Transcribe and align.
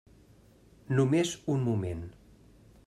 Només 0.99 1.35
un 1.57 1.63
moment. 1.69 2.05